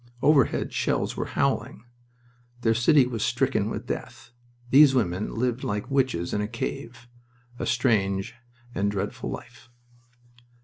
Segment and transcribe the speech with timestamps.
[0.23, 1.83] Overhead shells were howling.
[2.61, 4.31] Their city was stricken with death.
[4.71, 7.07] These women lived like witches in a cave
[7.59, 8.33] a strange
[8.73, 9.69] and dreadful life.